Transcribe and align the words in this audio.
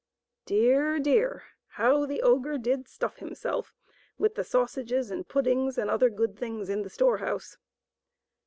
Dear, 0.47 0.97
dear! 0.97 1.43
how 1.77 2.07
the 2.07 2.23
ogre 2.23 2.57
did 2.57 2.87
stuff 2.87 3.17
himself 3.17 3.71
with 4.17 4.33
the 4.33 4.43
sausages 4.43 5.11
and 5.11 5.27
puddings 5.27 5.77
and 5.77 5.91
other 5.91 6.09
good 6.09 6.35
things 6.39 6.69
in 6.71 6.81
the 6.81 6.89
storehouse. 6.89 7.57